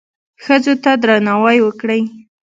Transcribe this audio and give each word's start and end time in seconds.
ښځو 0.43 0.73
ته 0.83 0.91
درناوی 1.03 1.57
وکړئ 1.61 2.01